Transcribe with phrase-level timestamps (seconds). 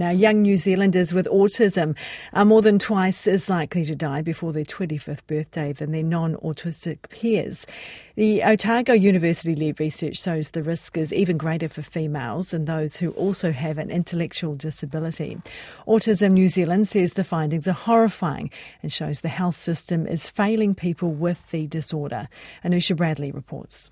[0.00, 1.96] Now, young New Zealanders with autism
[2.32, 6.36] are more than twice as likely to die before their 25th birthday than their non
[6.36, 7.66] autistic peers.
[8.14, 12.94] The Otago University led research shows the risk is even greater for females and those
[12.94, 15.36] who also have an intellectual disability.
[15.88, 18.52] Autism New Zealand says the findings are horrifying
[18.84, 22.28] and shows the health system is failing people with the disorder.
[22.62, 23.90] Anusha Bradley reports.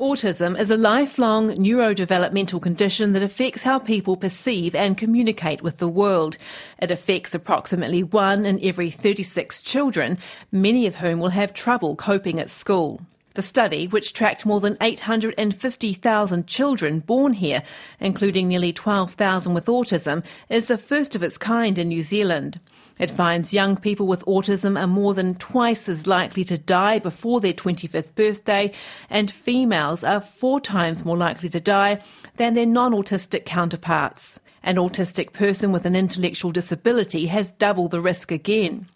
[0.00, 5.90] Autism is a lifelong neurodevelopmental condition that affects how people perceive and communicate with the
[5.90, 6.38] world.
[6.80, 10.16] It affects approximately one in every 36 children,
[10.50, 13.02] many of whom will have trouble coping at school.
[13.34, 17.62] The study, which tracked more than 850,000 children born here,
[18.00, 22.58] including nearly 12,000 with autism, is the first of its kind in New Zealand.
[23.00, 27.40] It finds young people with autism are more than twice as likely to die before
[27.40, 28.72] their 25th birthday,
[29.08, 32.02] and females are four times more likely to die
[32.36, 34.38] than their non autistic counterparts.
[34.62, 38.86] An autistic person with an intellectual disability has double the risk again.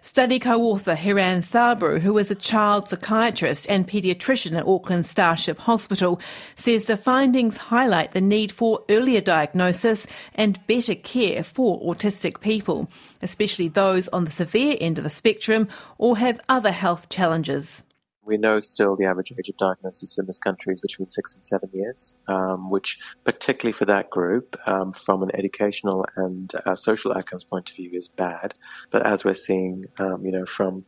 [0.00, 6.20] Study co-author Hiran Thabrew, who is a child psychiatrist and paediatrician at Auckland Starship Hospital,
[6.54, 12.88] says the findings highlight the need for earlier diagnosis and better care for autistic people,
[13.22, 15.68] especially those on the severe end of the spectrum
[15.98, 17.82] or have other health challenges.
[18.28, 21.44] We know still the average age of diagnosis in this country is between six and
[21.44, 27.16] seven years, um, which, particularly for that group, um, from an educational and uh, social
[27.16, 28.52] outcomes point of view, is bad.
[28.90, 30.84] But as we're seeing, um, you know, from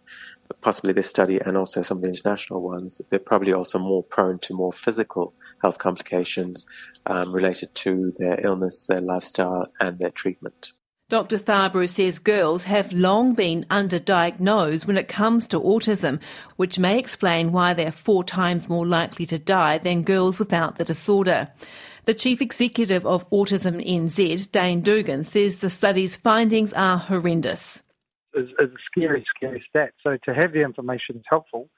[0.61, 4.39] possibly this study and also some of the international ones, they're probably also more prone
[4.41, 6.67] to more physical health complications
[7.07, 10.73] um, related to their illness, their lifestyle, and their treatment.
[11.11, 11.39] Dr.
[11.39, 16.23] Thabrew says girls have long been underdiagnosed when it comes to autism,
[16.55, 20.85] which may explain why they're four times more likely to die than girls without the
[20.85, 21.49] disorder.
[22.05, 27.83] The chief executive of Autism NZ, Dane Dougan, says the study's findings are horrendous.
[28.33, 29.91] It's a scary, scary stat.
[30.05, 31.69] So to have the information is helpful.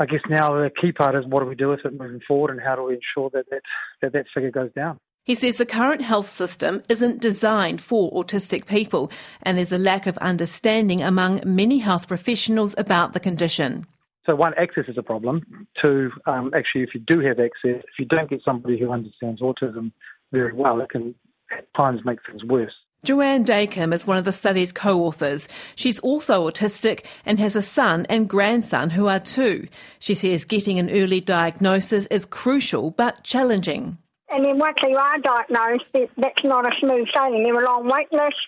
[0.00, 2.50] I guess now the key part is what do we do with it moving forward
[2.50, 3.62] and how do we ensure that that,
[4.02, 4.98] that, that figure goes down.
[5.30, 9.12] He says the current health system isn't designed for autistic people,
[9.44, 13.84] and there's a lack of understanding among many health professionals about the condition.
[14.26, 15.68] So, one, access is a problem.
[15.80, 19.40] Two, um, actually, if you do have access, if you don't get somebody who understands
[19.40, 19.92] autism
[20.32, 21.14] very well, it can
[21.56, 22.74] at times make things worse.
[23.04, 25.46] Joanne Dacombe is one of the study's co-authors.
[25.76, 29.68] She's also autistic and has a son and grandson who are too.
[30.00, 33.96] She says getting an early diagnosis is crucial but challenging.
[34.30, 37.42] And then once you are diagnosed, that's not a smooth sailing.
[37.42, 38.40] There are long wait lists.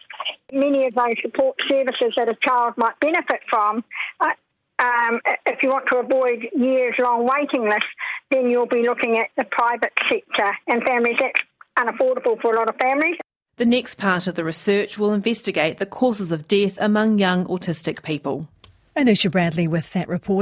[0.52, 3.84] Many of those support services that a child might benefit from,
[4.20, 4.30] uh,
[4.78, 7.88] um, if you want to avoid years long waiting lists,
[8.30, 11.16] then you'll be looking at the private sector and families.
[11.20, 11.38] That's
[11.78, 13.16] unaffordable for a lot of families.
[13.56, 18.02] The next part of the research will investigate the causes of death among young autistic
[18.02, 18.48] people.
[18.96, 20.40] Anusha Bradley with that report.